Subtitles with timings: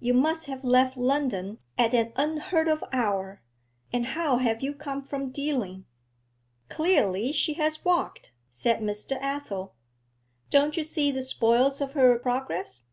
[0.00, 3.42] 'You must have left London at an unheard of hour;
[3.92, 5.84] and how have yen come from Dealing?'
[6.70, 9.18] 'Clearly she has walked,' said Mr.
[9.20, 9.74] Athel.
[10.48, 12.84] 'Don't you see the spoils of her progress?'